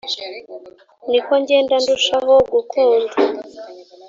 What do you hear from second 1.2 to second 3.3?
ko ngenda ndushaho gukunda